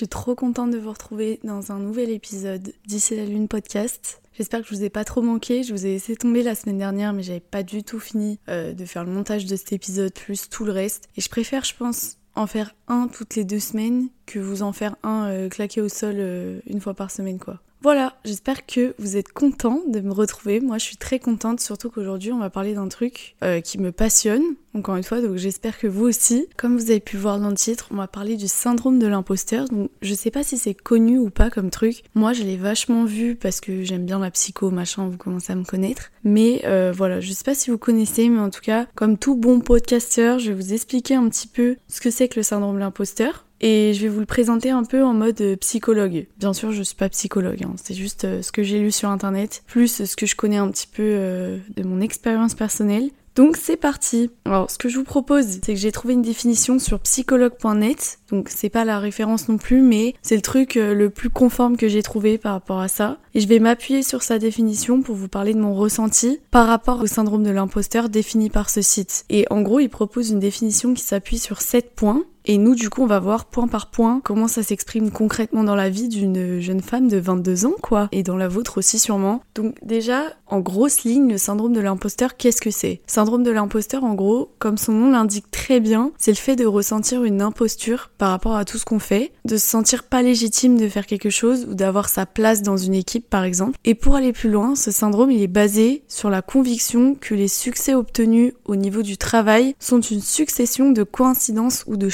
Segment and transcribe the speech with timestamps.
[0.00, 4.22] suis trop contente de vous retrouver dans un nouvel épisode d'ici la lune podcast.
[4.32, 5.62] J'espère que je vous ai pas trop manqué.
[5.62, 8.72] Je vous ai laissé tomber la semaine dernière, mais j'avais pas du tout fini euh,
[8.72, 11.10] de faire le montage de cet épisode plus tout le reste.
[11.18, 14.72] Et je préfère, je pense, en faire un toutes les deux semaines que vous en
[14.72, 17.60] faire un euh, claqué au sol euh, une fois par semaine, quoi.
[17.82, 20.60] Voilà, j'espère que vous êtes contents de me retrouver.
[20.60, 23.90] Moi, je suis très contente, surtout qu'aujourd'hui, on va parler d'un truc euh, qui me
[23.90, 24.42] passionne,
[24.74, 26.46] encore une fois, donc j'espère que vous aussi.
[26.58, 29.66] Comme vous avez pu voir dans le titre, on va parler du syndrome de l'imposteur.
[29.68, 32.02] Donc, je sais pas si c'est connu ou pas comme truc.
[32.14, 35.56] Moi, je l'ai vachement vu parce que j'aime bien la psycho, machin, vous commencez à
[35.56, 36.10] me connaître.
[36.22, 39.36] Mais euh, voilà, je sais pas si vous connaissez, mais en tout cas, comme tout
[39.36, 42.74] bon podcasteur, je vais vous expliquer un petit peu ce que c'est que le syndrome
[42.74, 46.26] de l'imposteur et je vais vous le présenter un peu en mode euh, psychologue.
[46.38, 47.74] Bien sûr, je suis pas psychologue, hein.
[47.82, 50.70] c'est juste euh, ce que j'ai lu sur internet, plus ce que je connais un
[50.70, 53.10] petit peu euh, de mon expérience personnelle.
[53.36, 54.30] Donc c'est parti.
[54.44, 58.18] Alors ce que je vous propose, c'est que j'ai trouvé une définition sur psychologue.net.
[58.30, 61.88] Donc c'est pas la référence non plus, mais c'est le truc le plus conforme que
[61.88, 63.18] j'ai trouvé par rapport à ça.
[63.34, 67.00] Et je vais m'appuyer sur sa définition pour vous parler de mon ressenti par rapport
[67.00, 69.24] au syndrome de l'imposteur défini par ce site.
[69.30, 72.90] Et en gros, il propose une définition qui s'appuie sur 7 points et nous, du
[72.90, 76.60] coup, on va voir point par point comment ça s'exprime concrètement dans la vie d'une
[76.60, 78.08] jeune femme de 22 ans, quoi.
[78.12, 79.42] Et dans la vôtre aussi, sûrement.
[79.54, 83.00] Donc, déjà, en grosse ligne, le syndrome de l'imposteur, qu'est-ce que c'est?
[83.06, 86.66] Syndrome de l'imposteur, en gros, comme son nom l'indique très bien, c'est le fait de
[86.66, 90.76] ressentir une imposture par rapport à tout ce qu'on fait, de se sentir pas légitime
[90.76, 93.78] de faire quelque chose ou d'avoir sa place dans une équipe, par exemple.
[93.84, 97.48] Et pour aller plus loin, ce syndrome, il est basé sur la conviction que les
[97.48, 102.08] succès obtenus au niveau du travail sont une succession de coïncidences ou de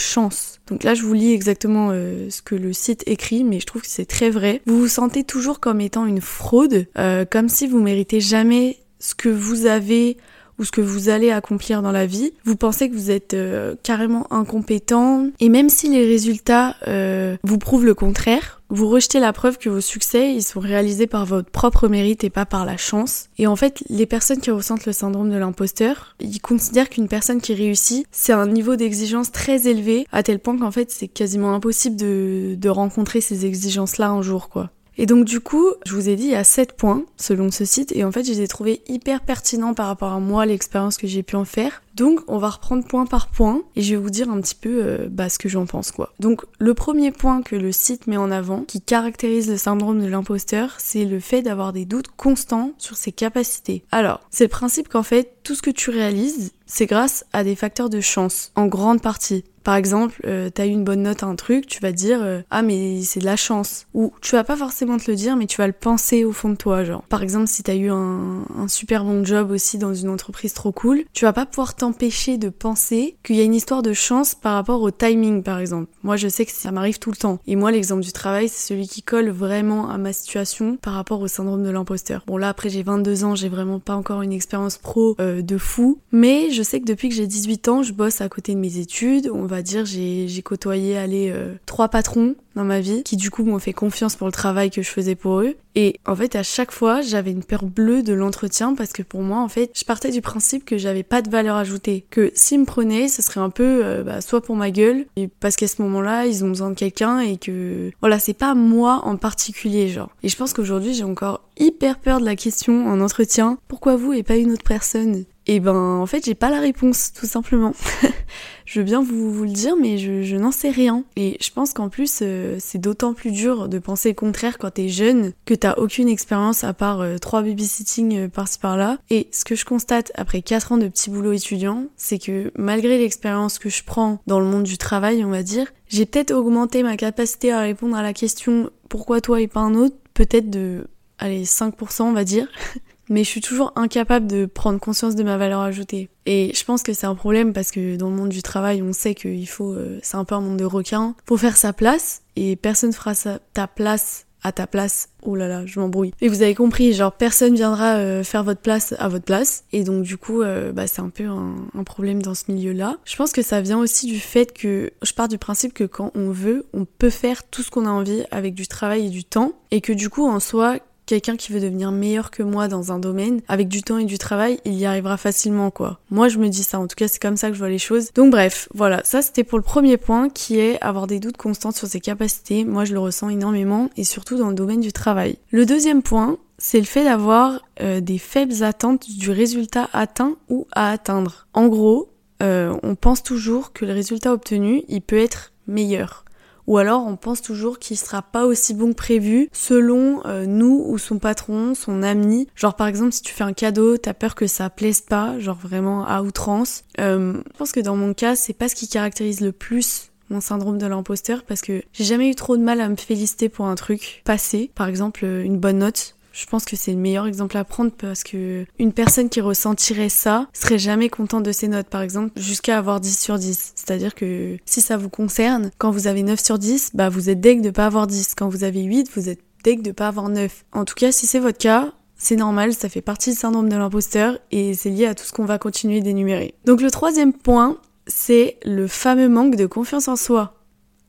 [0.66, 3.82] donc là, je vous lis exactement euh, ce que le site écrit, mais je trouve
[3.82, 4.62] que c'est très vrai.
[4.66, 9.14] Vous vous sentez toujours comme étant une fraude, euh, comme si vous méritez jamais ce
[9.14, 10.16] que vous avez
[10.58, 12.32] ou ce que vous allez accomplir dans la vie.
[12.44, 17.58] Vous pensez que vous êtes euh, carrément incompétent et même si les résultats euh, vous
[17.58, 21.50] prouvent le contraire, vous rejetez la preuve que vos succès, ils sont réalisés par votre
[21.50, 23.28] propre mérite et pas par la chance.
[23.38, 27.40] Et en fait, les personnes qui ressentent le syndrome de l'imposteur, ils considèrent qu'une personne
[27.40, 31.54] qui réussit, c'est un niveau d'exigence très élevé, à tel point qu'en fait, c'est quasiment
[31.54, 34.70] impossible de, de rencontrer ces exigences-là un jour, quoi.
[34.98, 37.64] Et donc du coup, je vous ai dit, il y a 7 points selon ce
[37.64, 40.96] site, et en fait, je les ai trouvés hyper pertinents par rapport à moi, l'expérience
[40.96, 41.82] que j'ai pu en faire.
[41.96, 44.80] Donc on va reprendre point par point et je vais vous dire un petit peu
[44.82, 46.12] euh, bah, ce que j'en pense quoi.
[46.20, 50.06] Donc le premier point que le site met en avant qui caractérise le syndrome de
[50.06, 53.82] l'imposteur, c'est le fait d'avoir des doutes constants sur ses capacités.
[53.92, 57.54] Alors c'est le principe qu'en fait tout ce que tu réalises c'est grâce à des
[57.54, 59.44] facteurs de chance, en grande partie.
[59.66, 62.40] Par exemple, euh, t'as eu une bonne note à un truc, tu vas dire euh,
[62.50, 63.88] ah mais c'est de la chance.
[63.94, 66.50] Ou tu vas pas forcément te le dire, mais tu vas le penser au fond
[66.50, 67.02] de toi, genre.
[67.08, 71.02] Par exemple, si t'as eu un, super bon job aussi dans une entreprise trop cool,
[71.12, 74.54] tu vas pas pouvoir t'empêcher de penser qu'il y a une histoire de chance par
[74.54, 75.90] rapport au timing, par exemple.
[76.04, 77.40] Moi, je sais que ça m'arrive tout le temps.
[77.48, 81.20] Et moi, l'exemple du travail, c'est celui qui colle vraiment à ma situation par rapport
[81.20, 82.22] au syndrome de l'imposteur.
[82.28, 85.58] Bon là, après j'ai 22 ans, j'ai vraiment pas encore une expérience pro euh, de
[85.58, 88.60] fou, mais je sais que depuis que j'ai 18 ans, je bosse à côté de
[88.60, 89.28] mes études.
[89.62, 93.72] Dire j'ai côtoyé aller euh, trois patrons dans ma vie qui du coup m'ont fait
[93.72, 95.56] confiance pour le travail que je faisais pour eux.
[95.74, 99.20] Et en fait, à chaque fois, j'avais une peur bleue de l'entretien parce que pour
[99.20, 102.06] moi, en fait, je partais du principe que j'avais pas de valeur ajoutée.
[102.08, 105.28] Que s'ils me prenaient, ce serait un peu euh, bah, soit pour ma gueule, et
[105.28, 109.02] parce qu'à ce moment-là, ils ont besoin de quelqu'un et que voilà, c'est pas moi
[109.04, 110.10] en particulier, genre.
[110.22, 113.58] Et je pense qu'aujourd'hui, j'ai encore hyper peur de la question en entretien.
[113.68, 115.24] Pourquoi vous et pas une autre personne?
[115.48, 117.72] Et ben en fait j'ai pas la réponse tout simplement.
[118.66, 121.04] je veux bien vous, le dire mais je, n'en sais rien.
[121.16, 124.72] Et je pense qu'en plus euh, c'est d'autant plus dur de penser le contraire quand
[124.72, 128.98] t'es jeune, que t'as aucune expérience à part euh, trois babysitting euh, par-ci par-là.
[129.08, 132.98] Et ce que je constate après 4 ans de petit boulot étudiant, c'est que malgré
[132.98, 136.82] l'expérience que je prends dans le monde du travail on va dire, j'ai peut-être augmenté
[136.82, 140.88] ma capacité à répondre à la question pourquoi toi et pas un autre, peut-être de
[141.18, 142.48] allez 5% on va dire.
[143.08, 146.08] mais je suis toujours incapable de prendre conscience de ma valeur ajoutée.
[146.26, 148.92] Et je pense que c'est un problème parce que dans le monde du travail, on
[148.92, 152.22] sait qu'il faut, euh, c'est un peu un monde de requins, faut faire sa place
[152.34, 155.08] et personne fera sa, ta place à ta place.
[155.22, 156.12] Oh là là, je m'embrouille.
[156.20, 159.64] Et vous avez compris, genre personne viendra euh, faire votre place à votre place.
[159.72, 162.96] Et donc du coup, euh, bah, c'est un peu un, un, problème dans ce milieu-là.
[163.04, 166.12] Je pense que ça vient aussi du fait que je pars du principe que quand
[166.14, 169.24] on veut, on peut faire tout ce qu'on a envie avec du travail et du
[169.24, 169.52] temps.
[169.72, 170.76] Et que du coup, en soi,
[171.06, 174.18] quelqu'un qui veut devenir meilleur que moi dans un domaine, avec du temps et du
[174.18, 176.00] travail, il y arrivera facilement quoi.
[176.10, 177.78] Moi je me dis ça, en tout cas c'est comme ça que je vois les
[177.78, 178.12] choses.
[178.14, 181.70] Donc bref, voilà, ça c'était pour le premier point qui est avoir des doutes constants
[181.70, 182.64] sur ses capacités.
[182.64, 185.38] Moi je le ressens énormément et surtout dans le domaine du travail.
[185.50, 190.66] Le deuxième point, c'est le fait d'avoir euh, des faibles attentes du résultat atteint ou
[190.72, 191.46] à atteindre.
[191.54, 192.10] En gros,
[192.42, 196.25] euh, on pense toujours que le résultat obtenu, il peut être meilleur
[196.66, 200.84] ou alors on pense toujours qu'il sera pas aussi bon que prévu selon euh, nous
[200.86, 202.48] ou son patron, son ami.
[202.54, 205.58] Genre par exemple si tu fais un cadeau, t'as peur que ça plaise pas, genre
[205.60, 206.84] vraiment à outrance.
[207.00, 210.40] Euh, je pense que dans mon cas, c'est pas ce qui caractérise le plus mon
[210.40, 213.66] syndrome de l'imposteur parce que j'ai jamais eu trop de mal à me féliciter pour
[213.66, 217.56] un truc passé, par exemple une bonne note je pense que c'est le meilleur exemple
[217.56, 221.88] à prendre parce que une personne qui ressentirait ça serait jamais contente de ses notes,
[221.88, 223.72] par exemple, jusqu'à avoir 10 sur 10.
[223.74, 227.40] C'est-à-dire que si ça vous concerne, quand vous avez 9 sur 10, bah vous êtes
[227.40, 228.34] deg de pas avoir 10.
[228.34, 230.64] Quand vous avez 8, vous êtes deg de pas avoir 9.
[230.72, 233.76] En tout cas, si c'est votre cas, c'est normal, ça fait partie du syndrome de
[233.76, 236.54] l'imposteur et c'est lié à tout ce qu'on va continuer d'énumérer.
[236.66, 240.54] Donc le troisième point, c'est le fameux manque de confiance en soi.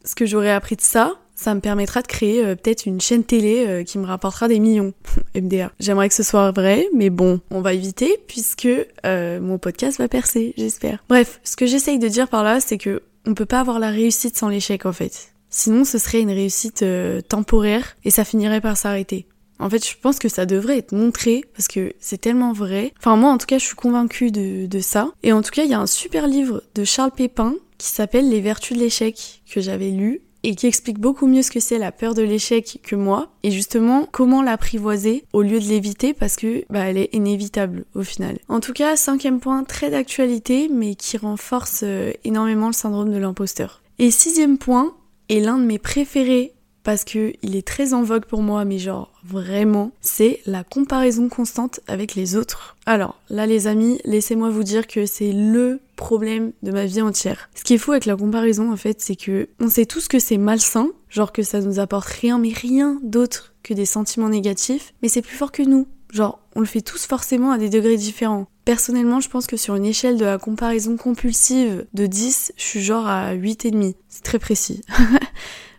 [0.04, 3.22] Ce que j'aurais appris de ça, ça me permettra de créer euh, peut-être une chaîne
[3.22, 4.92] télé euh, qui me rapportera des millions.
[5.34, 5.70] MDR.
[5.78, 8.68] J'aimerais que ce soit vrai, mais bon, on va éviter puisque
[9.06, 11.04] euh, mon podcast va percer, j'espère.
[11.08, 13.90] Bref, ce que j'essaye de dire par là, c'est que on peut pas avoir la
[13.90, 15.32] réussite sans l'échec en fait.
[15.50, 16.84] Sinon, ce serait une réussite
[17.28, 19.26] temporaire et ça finirait par s'arrêter.
[19.58, 22.92] En fait, je pense que ça devrait être montré parce que c'est tellement vrai.
[22.98, 25.10] Enfin, moi, en tout cas, je suis convaincue de, de ça.
[25.22, 28.28] Et en tout cas, il y a un super livre de Charles Pépin qui s'appelle
[28.28, 31.78] Les Vertus de l'échec que j'avais lu et qui explique beaucoup mieux ce que c'est
[31.78, 36.36] la peur de l'échec que moi et justement comment l'apprivoiser au lieu de l'éviter parce
[36.36, 38.38] que bah, elle est inévitable au final.
[38.48, 43.18] En tout cas, cinquième point très d'actualité mais qui renforce euh, énormément le syndrome de
[43.18, 43.82] l'imposteur.
[43.98, 44.94] Et sixième point,
[45.28, 48.78] et l'un de mes préférés parce que il est très en vogue pour moi, mais
[48.78, 52.76] genre vraiment, c'est la comparaison constante avec les autres.
[52.86, 57.50] Alors là les amis, laissez-moi vous dire que c'est le problème de ma vie entière.
[57.54, 60.18] Ce qui est fou avec la comparaison en fait, c'est que on sait tous que
[60.18, 64.94] c'est malsain, genre que ça nous apporte rien mais rien d'autre que des sentiments négatifs,
[65.02, 65.86] mais c'est plus fort que nous.
[66.12, 68.46] Genre, on le fait tous forcément à des degrés différents.
[68.64, 72.80] Personnellement, je pense que sur une échelle de la comparaison compulsive de 10, je suis
[72.80, 73.94] genre à 8,5.
[74.08, 74.82] C'est très précis.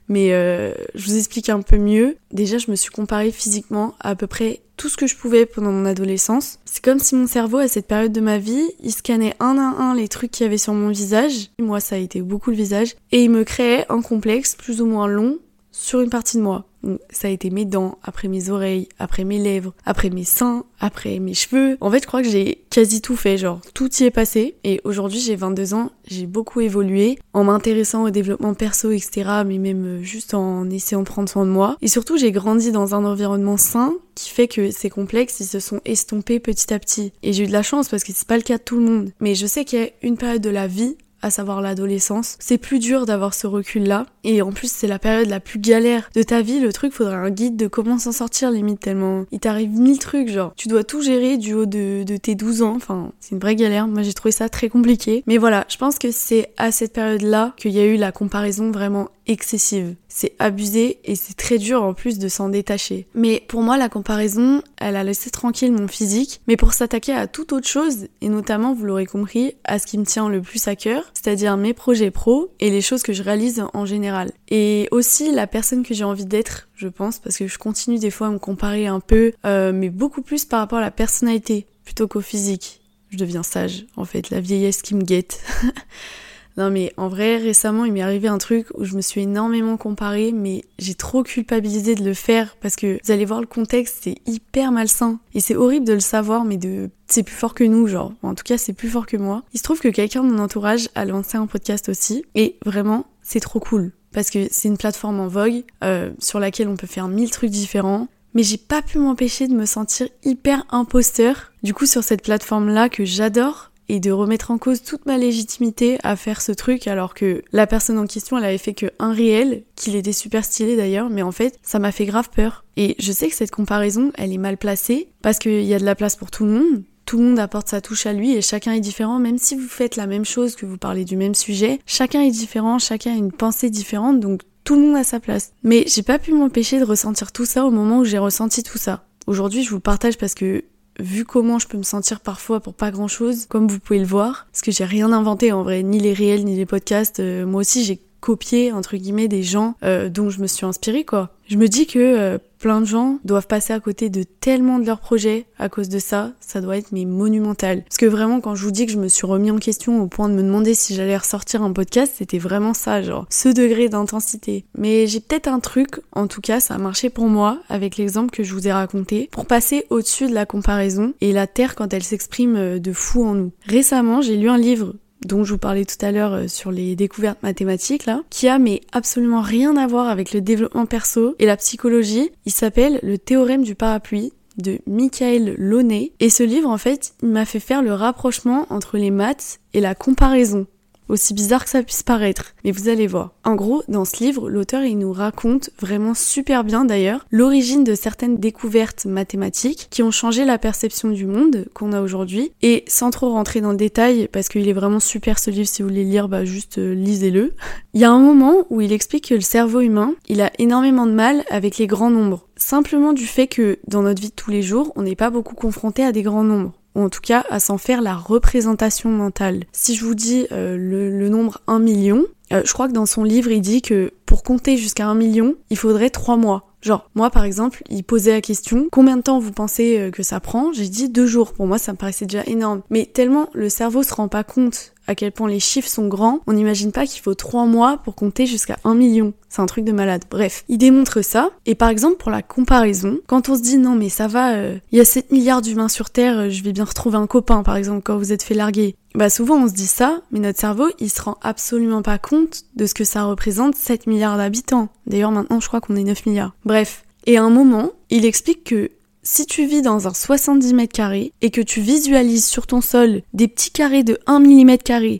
[0.09, 2.17] Mais euh, je vous explique un peu mieux.
[2.31, 5.45] Déjà, je me suis comparée physiquement à, à peu près tout ce que je pouvais
[5.45, 6.59] pendant mon adolescence.
[6.65, 9.81] C'est comme si mon cerveau, à cette période de ma vie, il scannait un à
[9.81, 11.51] un les trucs qu'il y avait sur mon visage.
[11.59, 12.95] Moi, ça a été beaucoup le visage.
[13.11, 15.37] Et il me créait un complexe plus ou moins long
[15.71, 16.65] sur une partie de moi.
[17.09, 21.19] Ça a été mes dents, après mes oreilles, après mes lèvres, après mes seins, après
[21.19, 21.77] mes cheveux.
[21.81, 24.55] En fait, je crois que j'ai quasi tout fait, genre tout y est passé.
[24.63, 29.43] Et aujourd'hui, j'ai 22 ans, j'ai beaucoup évolué en m'intéressant au développement perso, etc.
[29.45, 31.77] Mais même euh, juste en essayant de prendre soin de moi.
[31.81, 35.59] Et surtout, j'ai grandi dans un environnement sain qui fait que ces complexes, ils se
[35.59, 37.13] sont estompés petit à petit.
[37.23, 38.83] Et j'ai eu de la chance parce que c'est pas le cas de tout le
[38.83, 39.11] monde.
[39.19, 42.37] Mais je sais qu'il y a une période de la vie à savoir l'adolescence.
[42.39, 44.05] C'est plus dur d'avoir ce recul-là.
[44.23, 46.59] Et en plus, c'est la période la plus galère de ta vie.
[46.59, 50.29] Le truc, faudrait un guide de comment s'en sortir, limite, tellement il t'arrive mille trucs,
[50.29, 50.53] genre.
[50.55, 52.75] Tu dois tout gérer du haut de, de tes 12 ans.
[52.75, 53.87] Enfin, c'est une vraie galère.
[53.87, 55.23] Moi, j'ai trouvé ça très compliqué.
[55.27, 58.71] Mais voilà, je pense que c'est à cette période-là qu'il y a eu la comparaison
[58.71, 59.95] vraiment excessive.
[60.07, 63.07] C'est abusé et c'est très dur en plus de s'en détacher.
[63.13, 67.27] Mais pour moi, la comparaison, elle a laissé tranquille mon physique, mais pour s'attaquer à
[67.27, 70.67] toute autre chose, et notamment, vous l'aurez compris, à ce qui me tient le plus
[70.67, 74.31] à cœur, c'est-à-dire mes projets pro et les choses que je réalise en général.
[74.49, 78.11] Et aussi la personne que j'ai envie d'être, je pense, parce que je continue des
[78.11, 81.67] fois à me comparer un peu, euh, mais beaucoup plus par rapport à la personnalité
[81.85, 82.81] plutôt qu'au physique.
[83.11, 85.41] Je deviens sage, en fait, la vieillesse qui me guette.
[86.59, 89.77] Non mais en vrai, récemment, il m'est arrivé un truc où je me suis énormément
[89.77, 93.99] comparée, mais j'ai trop culpabilisé de le faire parce que vous allez voir le contexte,
[94.01, 95.21] c'est hyper malsain.
[95.33, 98.11] Et c'est horrible de le savoir, mais de c'est plus fort que nous, genre.
[98.23, 99.43] En tout cas, c'est plus fort que moi.
[99.53, 103.05] Il se trouve que quelqu'un de mon entourage a lancé un podcast aussi, et vraiment,
[103.21, 103.93] c'est trop cool.
[104.11, 107.51] Parce que c'est une plateforme en vogue euh, sur laquelle on peut faire mille trucs
[107.51, 111.51] différents mais j'ai pas pu m'empêcher de me sentir hyper imposteur.
[111.63, 115.97] Du coup, sur cette plateforme-là que j'adore, et de remettre en cause toute ma légitimité
[116.03, 119.11] à faire ce truc alors que la personne en question elle avait fait que un
[119.11, 122.63] réel, qu'il était super stylé d'ailleurs, mais en fait ça m'a fait grave peur.
[122.77, 125.85] Et je sais que cette comparaison elle est mal placée parce qu'il y a de
[125.85, 128.41] la place pour tout le monde, tout le monde apporte sa touche à lui et
[128.43, 131.33] chacun est différent, même si vous faites la même chose, que vous parlez du même
[131.33, 135.19] sujet, chacun est différent, chacun a une pensée différente, donc tout le monde a sa
[135.19, 135.53] place.
[135.63, 138.77] Mais j'ai pas pu m'empêcher de ressentir tout ça au moment où j'ai ressenti tout
[138.77, 139.05] ça.
[139.25, 140.63] Aujourd'hui, je vous partage parce que
[140.99, 144.05] vu comment je peux me sentir parfois pour pas grand chose, comme vous pouvez le
[144.05, 147.45] voir, parce que j'ai rien inventé en vrai, ni les réels ni les podcasts, euh,
[147.45, 151.29] moi aussi j'ai copié entre guillemets des gens euh, dont je me suis inspirée quoi.
[151.49, 154.85] Je me dis que euh, plein de gens doivent passer à côté de tellement de
[154.85, 157.81] leurs projets à cause de ça, ça doit être monumental.
[157.85, 160.05] Parce que vraiment quand je vous dis que je me suis remis en question au
[160.05, 163.89] point de me demander si j'allais ressortir un podcast, c'était vraiment ça, genre ce degré
[163.89, 164.65] d'intensité.
[164.77, 168.29] Mais j'ai peut-être un truc, en tout cas ça a marché pour moi avec l'exemple
[168.29, 171.91] que je vous ai raconté, pour passer au-dessus de la comparaison et la Terre quand
[171.95, 173.51] elle s'exprime euh, de fou en nous.
[173.65, 174.93] Récemment j'ai lu un livre
[175.25, 178.59] dont je vous parlais tout à l'heure euh, sur les découvertes mathématiques là, qui a
[178.59, 182.31] mais absolument rien à voir avec le développement perso et la psychologie.
[182.45, 187.29] Il s'appelle Le théorème du parapluie de Michael Launay et ce livre en fait, il
[187.29, 190.67] m'a fait faire le rapprochement entre les maths et la comparaison
[191.09, 192.53] aussi bizarre que ça puisse paraître.
[192.63, 193.31] Mais vous allez voir.
[193.43, 197.95] En gros, dans ce livre, l'auteur il nous raconte vraiment super bien d'ailleurs l'origine de
[197.95, 202.51] certaines découvertes mathématiques qui ont changé la perception du monde qu'on a aujourd'hui.
[202.61, 205.81] Et sans trop rentrer dans le détail, parce qu'il est vraiment super ce livre, si
[205.81, 207.53] vous voulez lire, bah juste euh, lisez-le.
[207.93, 211.07] Il y a un moment où il explique que le cerveau humain, il a énormément
[211.07, 212.45] de mal avec les grands nombres.
[212.55, 215.55] Simplement du fait que dans notre vie de tous les jours, on n'est pas beaucoup
[215.55, 219.63] confronté à des grands nombres ou en tout cas à s'en faire la représentation mentale.
[219.71, 223.23] Si je vous dis euh, le, nombre 1 million, euh, je crois que dans son
[223.23, 226.65] livre il dit que pour compter jusqu'à 1 million, il faudrait 3 mois.
[226.81, 230.23] Genre, moi par exemple, il posait la question combien de temps vous pensez euh, que
[230.23, 230.71] ça prend?
[230.71, 231.53] J'ai dit deux jours.
[231.53, 232.81] Pour moi, ça me paraissait déjà énorme.
[232.89, 236.41] Mais tellement le cerveau se rend pas compte à quel point les chiffres sont grands,
[236.45, 239.33] on n'imagine pas qu'il faut trois mois pour compter jusqu'à un million.
[239.49, 240.25] C'est un truc de malade.
[240.29, 241.49] Bref, il démontre ça.
[241.65, 244.77] Et par exemple, pour la comparaison, quand on se dit non mais ça va, euh,
[244.91, 247.63] il y a 7 milliards d'humains sur Terre, euh, je vais bien retrouver un copain
[247.63, 248.95] par exemple quand vous êtes fait larguer.
[249.15, 252.65] Bah souvent on se dit ça, mais notre cerveau il se rend absolument pas compte
[252.75, 254.89] de ce que ça représente 7 milliards d'habitants.
[255.07, 256.53] D'ailleurs maintenant je crois qu'on est 9 milliards.
[256.65, 257.03] Bref.
[257.25, 258.91] Et à un moment, il explique que
[259.23, 263.21] si tu vis dans un 70 mètres carrés et que tu visualises sur ton sol
[263.33, 264.77] des petits carrés de 1 mm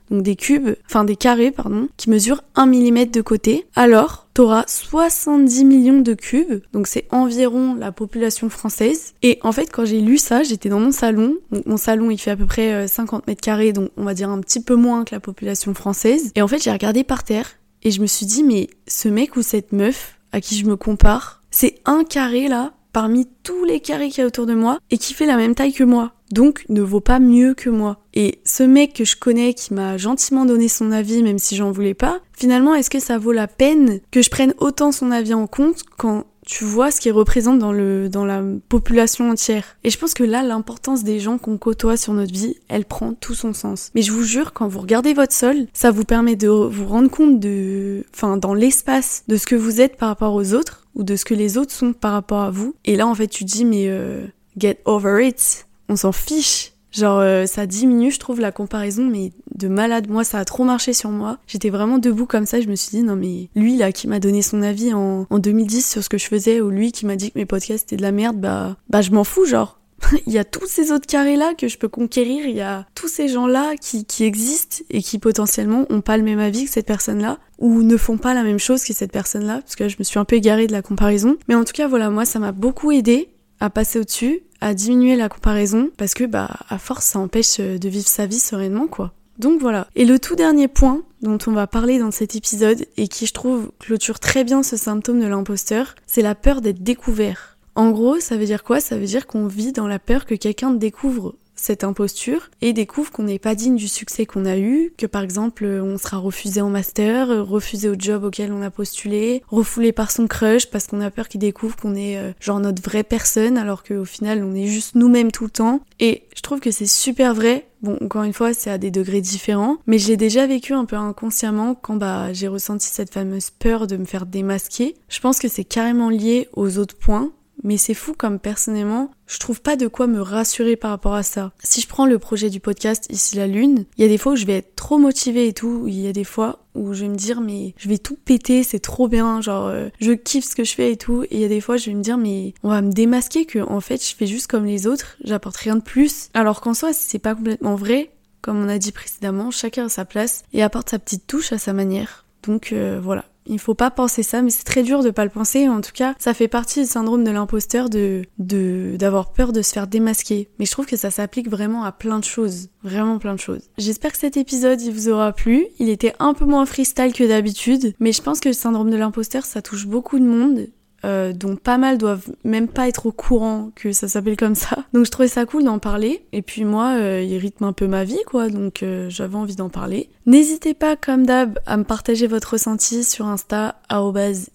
[0.10, 4.63] donc des cubes, enfin des carrés, pardon, qui mesurent 1 mm de côté, alors t'auras
[4.68, 9.13] 70 millions de cubes, donc c'est environ la population française.
[9.22, 11.36] Et en fait, quand j'ai lu ça, j'étais dans mon salon.
[11.51, 14.13] Donc mon salon, il fait à peu près 50 euh, mètres carrés, donc on va
[14.13, 16.32] dire un petit peu moins que la population française.
[16.36, 19.36] Et en fait, j'ai regardé par terre et je me suis dit, mais ce mec
[19.36, 23.79] ou cette meuf à qui je me compare, c'est un carré là parmi tous les
[23.79, 26.13] carrés qu'il y a autour de moi et qui fait la même taille que moi.
[26.31, 27.98] Donc ne vaut pas mieux que moi.
[28.13, 31.72] Et ce mec que je connais qui m'a gentiment donné son avis même si j'en
[31.72, 35.34] voulais pas, finalement est-ce que ça vaut la peine que je prenne autant son avis
[35.34, 39.77] en compte quand tu vois ce qu'il représente dans, le, dans la population entière.
[39.84, 43.13] Et je pense que là, l'importance des gens qu'on côtoie sur notre vie, elle prend
[43.13, 43.91] tout son sens.
[43.94, 47.12] Mais je vous jure, quand vous regardez votre sol, ça vous permet de vous rendre
[47.12, 51.03] compte de, enfin, dans l'espace, de ce que vous êtes par rapport aux autres, ou
[51.03, 52.74] de ce que les autres sont par rapport à vous.
[52.84, 54.25] Et là, en fait, tu dis, mais euh,
[54.58, 55.68] get over it.
[55.88, 56.74] On s'en fiche.
[56.91, 60.10] Genre, euh, ça diminue, je trouve, la comparaison, mais de malade.
[60.10, 61.38] Moi, ça a trop marché sur moi.
[61.48, 62.62] J'étais vraiment debout comme ça.
[62.62, 65.39] Je me suis dit, non, mais lui, là, qui m'a donné son avis en, en
[65.39, 67.98] 2010 sur ce que je faisais, ou lui qui m'a dit que mes podcasts étaient
[67.98, 69.79] de la merde, bah, bah je m'en fous, genre.
[70.27, 72.46] il y a tous ces autres carrés-là que je peux conquérir.
[72.46, 76.24] Il y a tous ces gens-là qui, qui existent et qui potentiellement ont pas le
[76.24, 79.62] même avis que cette personne-là ou ne font pas la même chose que cette personne-là.
[79.62, 81.38] Parce que je me suis un peu égarée de la comparaison.
[81.48, 83.29] Mais en tout cas, voilà, moi, ça m'a beaucoup aidé
[83.60, 87.78] à passer au-dessus, à diminuer la comparaison, parce que bah à force ça empêche euh,
[87.78, 89.13] de vivre sa vie sereinement quoi.
[89.38, 89.88] Donc voilà.
[89.96, 93.34] Et le tout dernier point dont on va parler dans cet épisode et qui je
[93.34, 97.58] trouve clôture très bien ce symptôme de l'imposteur, c'est la peur d'être découvert.
[97.75, 98.82] En gros, ça veut dire quoi?
[98.82, 103.12] Ça veut dire qu'on vit dans la peur que quelqu'un découvre cette imposture et découvre
[103.12, 106.62] qu'on n'est pas digne du succès qu'on a eu, que par exemple on sera refusé
[106.62, 111.01] en master, refusé au job auquel on a postulé, refoulé par son crush parce qu'on
[111.01, 114.56] a peur qu'il découvre qu'on est euh, genre notre vraie personne alors qu'au final on
[114.56, 115.82] est juste nous-mêmes tout le temps.
[116.00, 117.66] Et je trouve que c'est super vrai.
[117.82, 120.98] Bon, encore une fois, c'est à des degrés différents, mais j'ai déjà vécu un peu
[120.98, 124.96] inconsciemment quand bah j'ai ressenti cette fameuse peur de me faire démasquer.
[125.08, 127.32] Je pense que c'est carrément lié aux autres points
[127.63, 131.24] mais c'est fou comme personnellement, je trouve pas de quoi me rassurer par rapport à
[131.24, 131.51] ça.
[131.63, 134.34] Si je prends le projet du podcast Ici la Lune, il y a des fois
[134.34, 137.01] où je vais être trop motivée et tout, il y a des fois où je
[137.01, 140.45] vais me dire mais je vais tout péter, c'est trop bien, genre euh, je kiffe
[140.45, 142.02] ce que je fais et tout, et il y a des fois je vais me
[142.04, 145.17] dire mais on va me démasquer que en fait je fais juste comme les autres,
[145.24, 146.30] j'apporte rien de plus.
[146.34, 150.06] Alors qu'en soi c'est pas complètement vrai, comme on a dit précédemment, chacun a sa
[150.06, 152.26] place et apporte sa petite touche à sa manière.
[152.43, 155.29] Donc euh, voilà, il faut pas penser ça, mais c'est très dur de pas le
[155.29, 155.67] penser.
[155.67, 159.73] En tout cas, ça fait partie du syndrome de l'imposteur de d'avoir peur de se
[159.73, 160.49] faire démasquer.
[160.59, 163.69] Mais je trouve que ça s'applique vraiment à plein de choses, vraiment plein de choses.
[163.77, 165.67] J'espère que cet épisode il vous aura plu.
[165.79, 168.97] Il était un peu moins freestyle que d'habitude, mais je pense que le syndrome de
[168.97, 170.67] l'imposteur ça touche beaucoup de monde
[171.05, 174.85] euh, dont pas mal doivent même pas être au courant que ça s'appelle comme ça.
[174.93, 176.25] Donc je trouvais ça cool d'en parler.
[176.31, 178.49] Et puis moi, euh, il rythme un peu ma vie, quoi.
[178.49, 180.09] Donc euh, j'avais envie d'en parler.
[180.25, 183.81] N'hésitez pas, comme d'hab, à me partager votre ressenti sur Insta,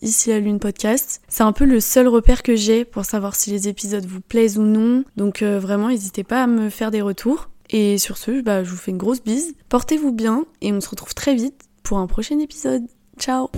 [0.03, 1.21] ici la lune podcast.
[1.29, 4.59] C'est un peu le seul repère que j'ai pour savoir si les épisodes vous plaisent
[4.59, 5.05] ou non.
[5.17, 7.49] Donc vraiment, n'hésitez pas à me faire des retours.
[7.71, 9.55] Et sur ce, bah, je vous fais une grosse bise.
[9.69, 12.85] Portez-vous bien et on se retrouve très vite pour un prochain épisode.
[13.19, 13.49] Ciao